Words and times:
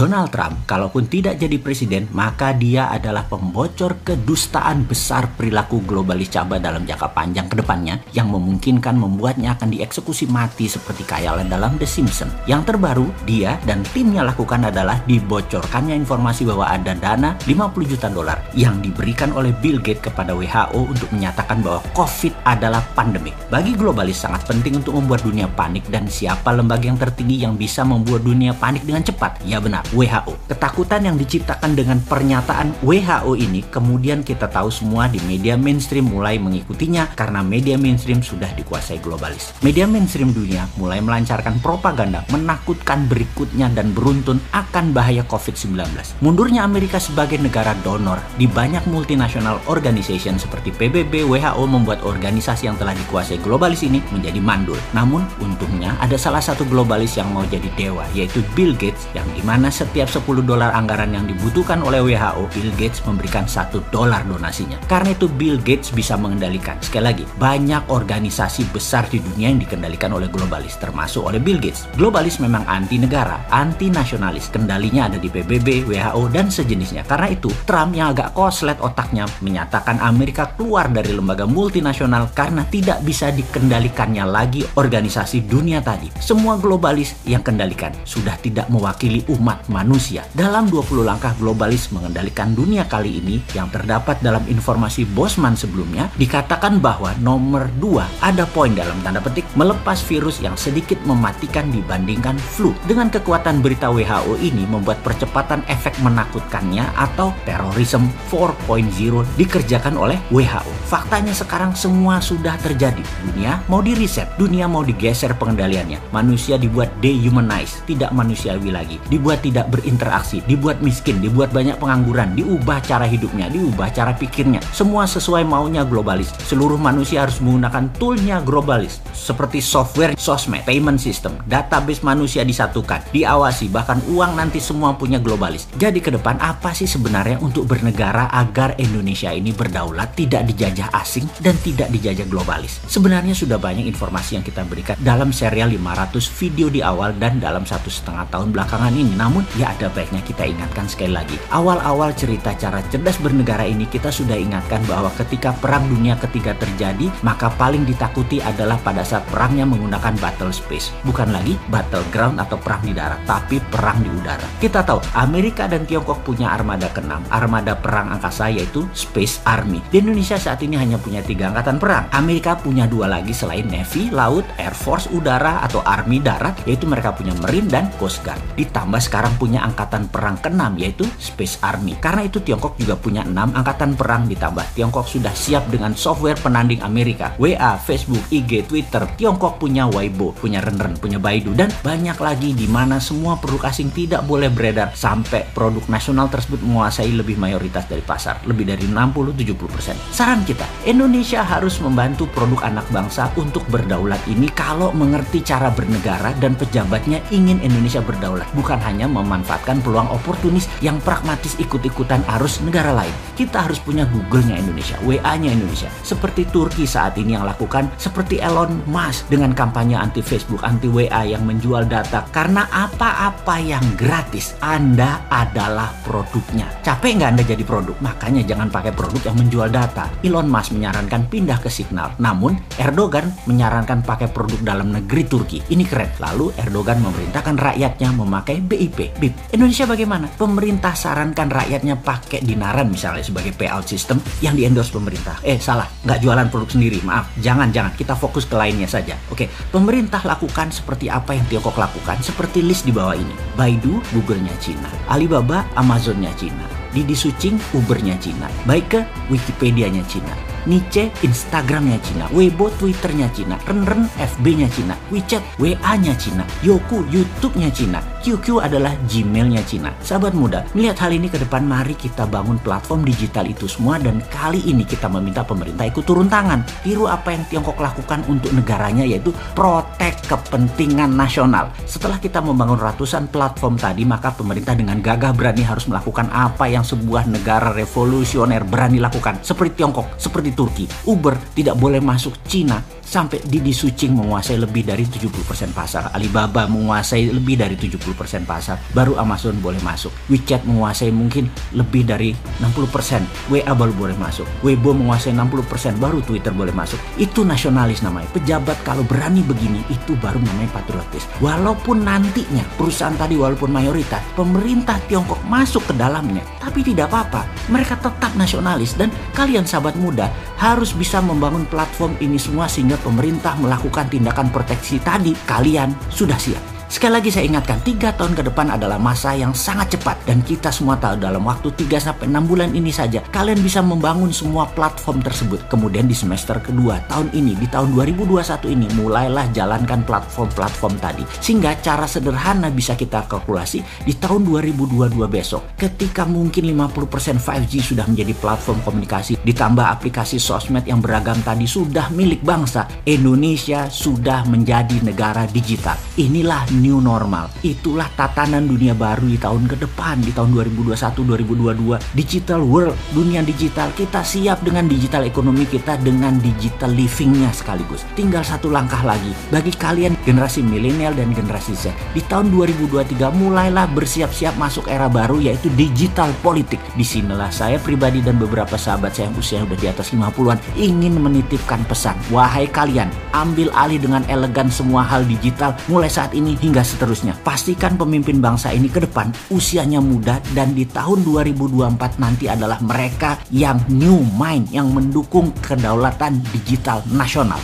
Donald 0.00 0.32
Trump, 0.32 0.64
kalaupun 0.64 1.12
tidak 1.12 1.36
jadi 1.36 1.60
presiden, 1.60 2.08
maka 2.16 2.56
dia 2.56 2.88
adalah 2.88 3.20
pembocor 3.28 4.00
kedustaan 4.00 4.88
besar 4.88 5.28
perilaku 5.36 5.84
globalis 5.84 6.32
cabai 6.32 6.56
dalam 6.56 6.88
jangka 6.88 7.12
panjang 7.12 7.44
ke 7.52 7.60
depannya 7.60 8.00
yang 8.16 8.32
memungkinkan 8.32 8.96
membuatnya 8.96 9.60
akan 9.60 9.68
dieksekusi 9.68 10.24
mati 10.32 10.72
seperti 10.72 11.04
kayalan 11.04 11.52
dalam 11.52 11.76
The 11.76 11.84
Simpsons. 11.84 12.32
Yang 12.48 12.72
terbaru, 12.72 13.12
dia 13.28 13.60
dan 13.68 13.84
timnya 13.92 14.24
lakukan 14.24 14.72
adalah 14.72 15.04
dibocorkannya 15.04 15.92
informasi 16.00 16.48
bahwa 16.48 16.64
ada 16.64 16.96
dana 16.96 17.36
50 17.44 17.92
juta 17.92 18.08
dolar 18.08 18.40
yang 18.56 18.80
diberikan 18.80 19.36
oleh 19.36 19.52
Bill 19.52 19.84
Gates 19.84 20.08
kepada 20.08 20.32
WHO 20.32 20.80
untuk 20.80 21.12
menyatakan 21.12 21.60
bahwa 21.60 21.84
COVID 21.92 22.48
adalah 22.48 22.80
pandemik. 22.96 23.36
Bagi 23.52 23.76
globalis 23.76 24.24
sangat 24.24 24.48
penting 24.48 24.80
untuk 24.80 24.96
membuat 24.96 25.28
dunia 25.28 25.44
panik 25.44 25.84
dan 25.92 26.08
siapa 26.08 26.56
lembaga 26.56 26.88
yang 26.88 26.96
tertinggi 26.96 27.44
yang 27.44 27.60
bisa 27.60 27.84
membuat 27.84 28.24
dunia 28.24 28.56
panik 28.56 28.88
dengan 28.88 29.04
cepat? 29.04 29.44
Ya 29.44 29.60
benar, 29.60 29.89
WHO. 29.90 30.38
Ketakutan 30.46 31.02
yang 31.02 31.16
diciptakan 31.18 31.74
dengan 31.74 31.98
pernyataan 32.04 32.78
WHO 32.86 33.34
ini 33.34 33.66
kemudian 33.66 34.22
kita 34.22 34.46
tahu 34.46 34.70
semua 34.70 35.10
di 35.10 35.18
media 35.26 35.58
mainstream 35.58 36.06
mulai 36.06 36.38
mengikutinya 36.38 37.10
karena 37.18 37.42
media 37.42 37.74
mainstream 37.74 38.22
sudah 38.22 38.50
dikuasai 38.54 39.02
globalis. 39.02 39.50
Media 39.66 39.90
mainstream 39.90 40.30
dunia 40.30 40.70
mulai 40.78 41.02
melancarkan 41.02 41.58
propaganda 41.58 42.22
menakutkan 42.30 43.10
berikutnya 43.10 43.66
dan 43.74 43.90
beruntun 43.90 44.38
akan 44.54 44.94
bahaya 44.94 45.26
COVID-19. 45.26 45.90
Mundurnya 46.22 46.62
Amerika 46.62 47.02
sebagai 47.02 47.42
negara 47.42 47.74
donor 47.82 48.22
di 48.38 48.46
banyak 48.46 48.86
multinasional 48.86 49.58
organization 49.66 50.38
seperti 50.38 50.70
PBB, 50.70 51.26
WHO 51.26 51.64
membuat 51.66 52.06
organisasi 52.06 52.70
yang 52.70 52.78
telah 52.78 52.94
dikuasai 52.94 53.42
globalis 53.42 53.82
ini 53.82 53.98
menjadi 54.14 54.38
mandul. 54.38 54.78
Namun 54.94 55.26
untungnya 55.42 55.98
ada 55.98 56.14
salah 56.14 56.42
satu 56.42 56.62
globalis 56.66 57.18
yang 57.18 57.30
mau 57.34 57.42
jadi 57.50 57.66
dewa 57.74 58.06
yaitu 58.14 58.42
Bill 58.54 58.72
Gates 58.78 59.10
yang 59.16 59.26
di 59.34 59.42
mana 59.42 59.72
setiap 59.80 60.12
10 60.12 60.44
dolar 60.44 60.76
anggaran 60.76 61.16
yang 61.16 61.24
dibutuhkan 61.24 61.80
oleh 61.80 62.04
WHO, 62.04 62.44
Bill 62.52 62.72
Gates 62.76 63.00
memberikan 63.08 63.48
satu 63.48 63.80
dolar 63.88 64.28
donasinya. 64.28 64.76
Karena 64.84 65.16
itu 65.16 65.24
Bill 65.24 65.56
Gates 65.56 65.88
bisa 65.96 66.20
mengendalikan. 66.20 66.76
Sekali 66.84 67.04
lagi, 67.08 67.24
banyak 67.40 67.88
organisasi 67.88 68.68
besar 68.74 69.08
di 69.08 69.24
dunia 69.24 69.48
yang 69.48 69.60
dikendalikan 69.62 70.12
oleh 70.12 70.28
globalis, 70.28 70.76
termasuk 70.76 71.24
oleh 71.24 71.40
Bill 71.40 71.56
Gates. 71.56 71.88
Globalis 71.96 72.36
memang 72.42 72.68
anti 72.68 73.00
negara, 73.00 73.40
anti 73.48 73.88
nasionalis. 73.88 74.52
Kendalinya 74.52 75.08
ada 75.08 75.16
di 75.16 75.32
PBB, 75.32 75.88
WHO, 75.88 76.28
dan 76.28 76.52
sejenisnya. 76.52 77.08
Karena 77.08 77.32
itu, 77.32 77.48
Trump 77.64 77.96
yang 77.96 78.12
agak 78.12 78.36
koslet 78.36 78.76
otaknya 78.84 79.24
menyatakan 79.40 79.96
Amerika 80.02 80.52
keluar 80.58 80.90
dari 80.92 81.14
lembaga 81.16 81.48
multinasional 81.48 82.28
karena 82.36 82.66
tidak 82.68 83.00
bisa 83.06 83.32
dikendalikannya 83.32 84.24
lagi 84.26 84.66
organisasi 84.76 85.46
dunia 85.48 85.80
tadi. 85.80 86.12
Semua 86.20 86.60
globalis 86.60 87.16
yang 87.24 87.40
kendalikan 87.40 87.94
sudah 88.04 88.36
tidak 88.40 88.66
mewakili 88.68 89.22
umat 89.30 89.59
manusia. 89.68 90.24
Dalam 90.32 90.70
20 90.70 91.04
langkah 91.04 91.34
globalis 91.36 91.90
mengendalikan 91.92 92.54
dunia 92.56 92.86
kali 92.86 93.20
ini 93.20 93.42
yang 93.52 93.68
terdapat 93.68 94.22
dalam 94.24 94.46
informasi 94.46 95.04
Bosman 95.10 95.58
sebelumnya 95.58 96.08
dikatakan 96.16 96.78
bahwa 96.78 97.12
nomor 97.20 97.68
2 97.82 98.24
ada 98.24 98.46
poin 98.48 98.72
dalam 98.72 98.96
tanda 99.02 99.20
petik 99.20 99.44
melepas 99.58 100.00
virus 100.06 100.38
yang 100.40 100.54
sedikit 100.54 100.96
mematikan 101.04 101.68
dibandingkan 101.68 102.38
flu. 102.38 102.72
Dengan 102.86 103.10
kekuatan 103.10 103.60
berita 103.60 103.90
WHO 103.90 104.38
ini 104.40 104.64
membuat 104.64 105.02
percepatan 105.02 105.66
efek 105.66 105.98
menakutkannya 106.00 106.86
atau 106.94 107.34
terorisme 107.42 108.06
4.0 108.30 109.26
dikerjakan 109.34 109.98
oleh 109.98 110.16
WHO. 110.30 110.70
Faktanya 110.86 111.34
sekarang 111.34 111.74
semua 111.74 112.22
sudah 112.22 112.54
terjadi. 112.62 113.02
Dunia 113.26 113.62
mau 113.66 113.82
diriset, 113.82 114.30
dunia 114.38 114.70
mau 114.70 114.86
digeser 114.86 115.34
pengendaliannya. 115.34 115.98
Manusia 116.14 116.60
dibuat 116.60 116.92
dehumanize, 117.02 117.82
tidak 117.88 118.14
manusiawi 118.14 118.70
lagi. 118.70 118.96
Dibuat 119.10 119.42
tidak 119.50 119.66
berinteraksi, 119.74 120.38
dibuat 120.46 120.78
miskin, 120.78 121.18
dibuat 121.18 121.50
banyak 121.50 121.74
pengangguran, 121.82 122.38
diubah 122.38 122.78
cara 122.86 123.04
hidupnya, 123.04 123.50
diubah 123.50 123.90
cara 123.90 124.14
pikirnya. 124.14 124.62
Semua 124.70 125.10
sesuai 125.10 125.42
maunya 125.42 125.82
globalis. 125.82 126.30
Seluruh 126.46 126.78
manusia 126.78 127.26
harus 127.26 127.42
menggunakan 127.42 127.90
toolnya 127.98 128.38
globalis. 128.46 129.02
Seperti 129.10 129.58
software, 129.58 130.14
sosmed, 130.14 130.62
payment 130.62 131.02
system, 131.02 131.34
database 131.50 132.06
manusia 132.06 132.46
disatukan, 132.46 133.02
diawasi, 133.10 133.66
bahkan 133.74 133.98
uang 134.06 134.38
nanti 134.38 134.62
semua 134.62 134.94
punya 134.94 135.18
globalis. 135.18 135.66
Jadi 135.74 135.98
ke 135.98 136.14
depan 136.14 136.38
apa 136.38 136.70
sih 136.70 136.86
sebenarnya 136.86 137.42
untuk 137.42 137.66
bernegara 137.66 138.30
agar 138.30 138.78
Indonesia 138.78 139.34
ini 139.34 139.50
berdaulat, 139.50 140.14
tidak 140.14 140.46
dijajah 140.46 140.94
asing, 140.94 141.26
dan 141.42 141.58
tidak 141.66 141.90
dijajah 141.90 142.30
globalis? 142.30 142.78
Sebenarnya 142.86 143.34
sudah 143.34 143.58
banyak 143.58 143.90
informasi 143.90 144.38
yang 144.38 144.46
kita 144.46 144.62
berikan 144.62 144.94
dalam 145.02 145.34
serial 145.34 145.74
500 145.74 146.22
video 146.38 146.70
di 146.70 146.80
awal 146.86 147.18
dan 147.18 147.42
dalam 147.42 147.66
satu 147.66 147.90
setengah 147.90 148.30
tahun 148.30 148.54
belakangan 148.54 148.94
ini. 148.94 149.18
Namun 149.18 149.39
ya 149.58 149.72
ada 149.74 149.92
baiknya 149.92 150.22
kita 150.24 150.46
ingatkan 150.46 150.86
sekali 150.86 151.12
lagi. 151.14 151.36
Awal-awal 151.52 152.12
cerita 152.16 152.54
cara 152.56 152.80
cerdas 152.88 153.18
bernegara 153.20 153.64
ini 153.66 153.86
kita 153.86 154.08
sudah 154.08 154.36
ingatkan 154.36 154.82
bahwa 154.86 155.10
ketika 155.18 155.52
perang 155.58 155.86
dunia 155.88 156.16
ketiga 156.18 156.56
terjadi, 156.56 157.10
maka 157.24 157.52
paling 157.54 157.84
ditakuti 157.84 158.40
adalah 158.40 158.76
pada 158.80 159.04
saat 159.04 159.24
perangnya 159.28 159.64
menggunakan 159.68 160.16
battle 160.18 160.52
space. 160.54 160.92
Bukan 161.04 161.30
lagi 161.32 161.56
battleground 161.68 162.40
atau 162.40 162.56
perang 162.60 162.82
di 162.84 162.92
darat, 162.96 163.22
tapi 163.24 163.62
perang 163.70 164.00
di 164.02 164.10
udara. 164.10 164.46
Kita 164.58 164.82
tahu 164.82 165.00
Amerika 165.16 165.66
dan 165.70 165.84
Tiongkok 165.84 166.22
punya 166.24 166.50
armada 166.50 166.88
keenam, 166.90 167.22
armada 167.30 167.76
perang 167.78 168.12
angkasa 168.12 168.50
yaitu 168.50 168.84
Space 168.92 169.40
Army. 169.46 169.80
Di 169.88 170.02
Indonesia 170.02 170.36
saat 170.36 170.60
ini 170.64 170.76
hanya 170.76 170.98
punya 170.98 171.22
tiga 171.24 171.50
angkatan 171.50 171.78
perang. 171.78 172.04
Amerika 172.10 172.58
punya 172.58 172.84
dua 172.90 173.06
lagi 173.06 173.32
selain 173.32 173.66
Navy, 173.70 174.10
Laut, 174.10 174.44
Air 174.58 174.74
Force, 174.74 175.06
Udara 175.10 175.62
atau 175.62 175.80
Army 175.86 176.18
Darat, 176.18 176.58
yaitu 176.66 176.84
mereka 176.84 177.14
punya 177.14 177.32
Marine 177.38 177.68
dan 177.70 177.86
Coast 177.96 178.22
Guard. 178.26 178.42
Ditambah 178.58 179.00
sekarang 179.00 179.29
punya 179.36 179.62
angkatan 179.66 180.08
perang 180.08 180.38
keenam 180.40 180.74
yaitu 180.80 181.04
Space 181.18 181.60
Army. 181.60 181.98
Karena 181.98 182.24
itu 182.24 182.40
Tiongkok 182.40 182.78
juga 182.80 182.96
punya 182.96 183.26
enam 183.26 183.52
angkatan 183.52 183.94
perang 183.94 184.26
ditambah 184.26 184.74
Tiongkok 184.74 185.06
sudah 185.06 185.34
siap 185.34 185.68
dengan 185.68 185.92
software 185.92 186.38
penanding 186.40 186.80
Amerika, 186.80 187.34
WA, 187.36 187.76
Facebook, 187.76 188.22
IG, 188.30 188.66
Twitter. 188.66 189.04
Tiongkok 189.18 189.60
punya 189.60 189.86
Weibo, 189.90 190.32
punya 190.32 190.64
Renren, 190.64 190.96
punya 190.96 191.20
Baidu 191.20 191.52
dan 191.52 191.68
banyak 191.84 192.16
lagi 192.16 192.54
di 192.56 192.64
mana 192.70 193.02
semua 193.02 193.36
produk 193.36 193.68
asing 193.68 193.92
tidak 193.92 194.24
boleh 194.24 194.48
beredar 194.48 194.94
sampai 194.94 195.44
produk 195.52 195.82
nasional 195.90 196.30
tersebut 196.30 196.62
menguasai 196.64 197.10
lebih 197.12 197.36
mayoritas 197.36 197.84
dari 197.90 198.00
pasar, 198.00 198.40
lebih 198.46 198.70
dari 198.70 198.86
60-70%. 198.86 200.14
Saran 200.14 200.46
kita, 200.46 200.64
Indonesia 200.86 201.42
harus 201.42 201.76
membantu 201.82 202.30
produk 202.30 202.64
anak 202.64 202.86
bangsa 202.94 203.28
untuk 203.36 203.66
berdaulat 203.68 204.20
ini 204.30 204.48
kalau 204.52 204.94
mengerti 204.94 205.42
cara 205.42 205.68
bernegara 205.72 206.32
dan 206.38 206.54
pejabatnya 206.54 207.18
ingin 207.34 207.58
Indonesia 207.60 208.00
berdaulat, 208.00 208.46
bukan 208.54 208.78
hanya 208.80 209.10
memanfaatkan 209.20 209.84
peluang 209.84 210.08
oportunis 210.08 210.66
yang 210.80 210.96
pragmatis 211.04 211.54
ikut-ikutan 211.60 212.24
arus 212.40 212.64
negara 212.64 212.96
lain. 212.96 213.12
Kita 213.36 213.68
harus 213.68 213.78
punya 213.80 214.08
Google-nya 214.08 214.56
Indonesia, 214.56 214.96
WA-nya 215.04 215.52
Indonesia. 215.52 215.92
Seperti 216.00 216.48
Turki 216.48 216.88
saat 216.88 217.20
ini 217.20 217.36
yang 217.36 217.44
lakukan, 217.44 217.92
seperti 218.00 218.40
Elon 218.40 218.80
Musk 218.88 219.28
dengan 219.28 219.52
kampanye 219.52 219.96
anti 219.96 220.24
Facebook, 220.24 220.64
anti 220.64 220.88
WA 220.88 221.22
yang 221.24 221.44
menjual 221.44 221.84
data. 221.84 222.24
Karena 222.32 222.64
apa-apa 222.72 223.60
yang 223.60 223.84
gratis, 224.00 224.56
Anda 224.64 225.24
adalah 225.28 225.92
produknya. 226.04 226.68
Capek 226.80 227.20
nggak 227.20 227.30
Anda 227.36 227.44
jadi 227.44 227.64
produk? 227.64 227.96
Makanya 228.00 228.42
jangan 228.46 228.68
pakai 228.72 228.92
produk 228.96 229.22
yang 229.28 229.36
menjual 229.36 229.68
data. 229.68 230.08
Elon 230.24 230.48
Musk 230.48 230.72
menyarankan 230.72 231.28
pindah 231.28 231.58
ke 231.60 231.68
Signal. 231.68 232.14
Namun, 232.18 232.56
Erdogan 232.80 233.32
menyarankan 233.44 234.02
pakai 234.06 234.30
produk 234.30 234.60
dalam 234.62 234.94
negeri 234.94 235.26
Turki. 235.26 235.58
Ini 235.68 235.84
keren. 235.84 236.10
Lalu 236.22 236.54
Erdogan 236.58 237.02
memerintahkan 237.02 237.56
rakyatnya 237.58 238.08
memakai 238.14 238.62
BIP. 238.62 239.09
BIP. 239.18 239.34
Indonesia 239.56 239.88
bagaimana? 239.88 240.26
Pemerintah 240.30 240.92
sarankan 240.94 241.48
rakyatnya 241.50 241.98
pakai 241.98 242.44
dinaran 242.44 242.86
misalnya 242.86 243.24
sebagai 243.24 243.56
payout 243.56 243.88
system 243.88 244.22
yang 244.44 244.54
di-endorse 244.54 244.92
pemerintah. 244.92 245.40
Eh, 245.42 245.58
salah. 245.58 245.88
Nggak 246.04 246.18
jualan 246.20 246.46
produk 246.52 246.70
sendiri. 246.70 246.98
Maaf. 247.02 247.32
Jangan, 247.40 247.72
jangan. 247.72 247.92
Kita 247.96 248.14
fokus 248.14 248.44
ke 248.44 248.54
lainnya 248.54 248.86
saja. 248.86 249.16
Oke. 249.32 249.48
Pemerintah 249.72 250.20
lakukan 250.22 250.68
seperti 250.70 251.08
apa 251.08 251.34
yang 251.34 251.46
Tiongkok 251.48 251.80
lakukan. 251.80 252.20
Seperti 252.20 252.60
list 252.60 252.84
di 252.84 252.92
bawah 252.92 253.16
ini. 253.16 253.34
Baidu, 253.56 254.02
Google-nya 254.12 254.54
Cina. 254.60 254.90
Alibaba, 255.08 255.66
Amazon-nya 255.74 256.30
Cina. 256.36 256.66
Didi 256.90 257.14
Sucing, 257.14 257.56
Uber-nya 257.70 258.18
Cina. 258.18 258.50
Baik 258.66 259.06
Wikipedia-nya 259.30 260.02
Cina. 260.10 260.49
Niche 260.68 261.08
Instagramnya 261.24 261.96
Cina, 262.04 262.28
Weibo 262.32 262.68
Twitternya 262.76 263.30
Cina, 263.32 263.56
Renren 263.64 264.10
FB-nya 264.16 264.68
Cina, 264.68 264.94
WeChat 265.08 265.40
WA-nya 265.56 266.12
Cina, 266.16 266.44
Yoku 266.60 267.04
YouTube-nya 267.08 267.70
Cina, 267.72 268.00
QQ 268.20 268.60
adalah 268.60 268.92
Gmail-nya 269.08 269.64
Cina. 269.64 269.90
Sahabat 270.04 270.36
muda, 270.36 270.68
melihat 270.76 271.08
hal 271.08 271.16
ini 271.16 271.32
ke 271.32 271.40
depan 271.40 271.64
mari 271.64 271.96
kita 271.96 272.28
bangun 272.28 272.60
platform 272.60 273.08
digital 273.08 273.48
itu 273.48 273.64
semua 273.64 273.96
dan 273.96 274.20
kali 274.28 274.60
ini 274.68 274.84
kita 274.84 275.08
meminta 275.08 275.40
pemerintah 275.40 275.88
ikut 275.88 276.04
turun 276.04 276.28
tangan. 276.28 276.60
Tiru 276.84 277.08
apa 277.08 277.32
yang 277.32 277.42
Tiongkok 277.48 277.80
lakukan 277.80 278.20
untuk 278.28 278.52
negaranya 278.52 279.08
yaitu 279.08 279.32
protek 279.56 280.20
kepentingan 280.28 281.16
nasional. 281.16 281.72
Setelah 281.88 282.20
kita 282.20 282.44
membangun 282.44 282.76
ratusan 282.76 283.32
platform 283.32 283.80
tadi, 283.80 284.04
maka 284.04 284.30
pemerintah 284.36 284.76
dengan 284.76 285.00
gagah 285.00 285.32
berani 285.32 285.64
harus 285.64 285.88
melakukan 285.88 286.28
apa 286.28 286.68
yang 286.68 286.84
sebuah 286.84 287.24
negara 287.24 287.72
revolusioner 287.72 288.62
berani 288.68 289.00
lakukan. 289.00 289.40
Seperti 289.40 289.80
Tiongkok, 289.80 290.06
seperti 290.20 290.49
seperti 290.50 290.58
Turki. 290.58 290.84
Uber 291.06 291.34
tidak 291.54 291.78
boleh 291.78 292.02
masuk 292.02 292.34
Cina 292.46 292.82
sampai 293.10 293.42
Didi 293.42 293.74
Sucing 293.74 294.14
menguasai 294.14 294.54
lebih 294.54 294.86
dari 294.86 295.02
70% 295.02 295.74
pasar. 295.74 296.14
Alibaba 296.14 296.70
menguasai 296.70 297.34
lebih 297.34 297.58
dari 297.58 297.74
70% 297.74 298.46
pasar. 298.46 298.78
Baru 298.94 299.18
Amazon 299.18 299.58
boleh 299.58 299.82
masuk. 299.82 300.14
WeChat 300.30 300.62
menguasai 300.62 301.10
mungkin 301.10 301.50
lebih 301.74 302.06
dari 302.06 302.30
60%. 302.62 303.50
WA 303.50 303.72
baru 303.74 303.90
boleh 303.90 304.14
masuk. 304.14 304.46
Weibo 304.62 304.94
menguasai 304.94 305.34
60%. 305.34 305.98
Baru 305.98 306.22
Twitter 306.22 306.54
boleh 306.54 306.70
masuk. 306.70 307.02
Itu 307.18 307.42
nasionalis 307.42 308.06
namanya. 308.06 308.30
Pejabat 308.30 308.78
kalau 308.86 309.02
berani 309.02 309.42
begini 309.42 309.82
itu 309.90 310.14
baru 310.22 310.38
namanya 310.38 310.70
patriotis. 310.78 311.26
Walaupun 311.42 312.06
nantinya 312.06 312.62
perusahaan 312.78 313.14
tadi 313.18 313.34
walaupun 313.34 313.74
mayoritas 313.74 314.22
pemerintah 314.38 315.02
Tiongkok 315.10 315.42
masuk 315.50 315.82
ke 315.90 315.94
dalamnya. 315.98 316.46
Tapi 316.60 316.84
tidak 316.84 317.08
apa-apa. 317.10 317.48
Mereka 317.72 317.98
tetap 317.98 318.36
nasionalis 318.36 318.94
dan 318.94 319.08
kalian 319.32 319.64
sahabat 319.64 319.96
muda 319.96 320.28
harus 320.60 320.92
bisa 320.92 321.18
membangun 321.24 321.64
platform 321.66 322.14
ini 322.20 322.36
semua 322.36 322.68
sehingga 322.68 323.00
pemerintah 323.00 323.56
melakukan 323.56 324.12
tindakan 324.12 324.52
proteksi 324.52 325.00
tadi, 325.00 325.32
kalian 325.48 325.96
sudah 326.12 326.36
siap. 326.36 326.69
Sekali 326.90 327.22
lagi 327.22 327.30
saya 327.30 327.46
ingatkan, 327.46 327.78
tiga 327.86 328.10
tahun 328.10 328.34
ke 328.34 328.50
depan 328.50 328.74
adalah 328.74 328.98
masa 328.98 329.30
yang 329.38 329.54
sangat 329.54 329.94
cepat 329.94 330.26
dan 330.26 330.42
kita 330.42 330.74
semua 330.74 330.98
tahu 330.98 331.22
dalam 331.22 331.46
waktu 331.46 331.70
3 331.70 331.86
sampai 332.02 332.26
6 332.26 332.50
bulan 332.50 332.74
ini 332.74 332.90
saja 332.90 333.22
kalian 333.30 333.62
bisa 333.62 333.78
membangun 333.78 334.34
semua 334.34 334.66
platform 334.74 335.22
tersebut. 335.22 335.70
Kemudian 335.70 336.10
di 336.10 336.18
semester 336.18 336.58
kedua 336.58 336.98
tahun 337.06 337.30
ini, 337.30 337.54
di 337.62 337.70
tahun 337.70 337.94
2021 337.94 338.74
ini 338.74 338.90
mulailah 338.98 339.54
jalankan 339.54 340.02
platform-platform 340.02 340.98
tadi. 340.98 341.22
Sehingga 341.38 341.78
cara 341.78 342.10
sederhana 342.10 342.74
bisa 342.74 342.98
kita 342.98 343.22
kalkulasi 343.30 343.86
di 344.02 344.18
tahun 344.18 344.50
2022 344.50 345.14
besok 345.30 345.78
ketika 345.78 346.26
mungkin 346.26 346.74
50% 346.74 347.38
5G 347.38 347.94
sudah 347.94 348.10
menjadi 348.10 348.34
platform 348.34 348.82
komunikasi 348.82 349.38
ditambah 349.46 349.86
aplikasi 349.86 350.42
sosmed 350.42 350.90
yang 350.90 350.98
beragam 350.98 351.38
tadi 351.46 351.70
sudah 351.70 352.10
milik 352.10 352.42
bangsa, 352.42 352.90
Indonesia 353.06 353.86
sudah 353.86 354.42
menjadi 354.50 354.98
negara 355.06 355.46
digital. 355.46 355.94
Inilah 356.18 356.79
new 356.80 356.98
normal. 356.98 357.52
Itulah 357.60 358.08
tatanan 358.16 358.64
dunia 358.64 358.96
baru 358.96 359.28
di 359.28 359.36
tahun 359.36 359.68
ke 359.68 359.76
depan, 359.84 360.24
di 360.24 360.32
tahun 360.32 360.56
2021-2022. 360.56 362.16
Digital 362.16 362.64
world, 362.64 362.96
dunia 363.12 363.44
digital. 363.44 363.92
Kita 363.92 364.24
siap 364.24 364.64
dengan 364.64 364.88
digital 364.88 365.28
ekonomi 365.28 365.68
kita, 365.68 366.00
dengan 366.00 366.40
digital 366.40 366.90
livingnya 366.96 367.52
sekaligus. 367.52 368.08
Tinggal 368.16 368.42
satu 368.42 368.72
langkah 368.72 369.04
lagi. 369.04 369.30
Bagi 369.52 369.76
kalian 369.76 370.16
generasi 370.24 370.64
milenial 370.64 371.12
dan 371.12 371.36
generasi 371.36 371.76
Z, 371.76 371.92
di 372.16 372.24
tahun 372.24 372.48
2023 372.48 373.30
mulailah 373.30 373.86
bersiap-siap 373.92 374.56
masuk 374.56 374.88
era 374.88 375.06
baru 375.06 375.38
yaitu 375.38 375.68
digital 375.76 376.32
politik. 376.40 376.80
Di 376.96 377.04
sinilah 377.04 377.52
saya 377.52 377.76
pribadi 377.76 378.24
dan 378.24 378.40
beberapa 378.40 378.80
sahabat 378.80 379.12
saya 379.12 379.28
yang 379.28 379.36
usia 379.36 379.58
udah 379.62 379.78
di 379.78 379.86
atas 379.86 380.14
50-an 380.16 380.58
ingin 380.78 381.20
menitipkan 381.20 381.84
pesan. 381.84 382.16
Wahai 382.32 382.70
kalian, 382.70 383.12
ambil 383.36 383.68
alih 383.76 384.00
dengan 384.00 384.24
elegan 384.30 384.72
semua 384.72 385.04
hal 385.04 385.26
digital 385.26 385.76
mulai 385.90 386.08
saat 386.08 386.32
ini 386.32 386.54
hingga 386.70 386.86
seterusnya. 386.86 387.34
Pastikan 387.42 387.98
pemimpin 387.98 388.38
bangsa 388.38 388.70
ini 388.70 388.86
ke 388.86 389.02
depan 389.02 389.34
usianya 389.50 389.98
muda 389.98 390.38
dan 390.54 390.70
di 390.70 390.86
tahun 390.86 391.26
2024 391.26 392.22
nanti 392.22 392.46
adalah 392.46 392.78
mereka 392.78 393.42
yang 393.50 393.82
new 393.90 394.22
mind 394.38 394.70
yang 394.70 394.94
mendukung 394.94 395.50
kedaulatan 395.58 396.38
digital 396.54 397.02
nasional. 397.10 397.58